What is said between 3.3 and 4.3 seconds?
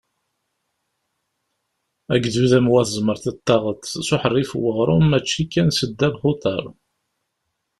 ad d-taɣeḍ s